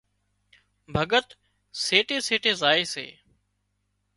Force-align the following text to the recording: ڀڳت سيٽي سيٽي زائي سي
ڀڳت 0.93 1.27
سيٽي 1.83 2.17
سيٽي 2.27 2.53
زائي 2.61 2.83
سي 2.93 3.07